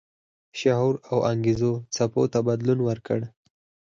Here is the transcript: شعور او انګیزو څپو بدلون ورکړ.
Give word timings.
شعور 0.59 0.95
او 1.11 1.17
انګیزو 1.31 1.73
څپو 1.95 2.21
بدلون 2.47 2.79
ورکړ. 2.87 3.19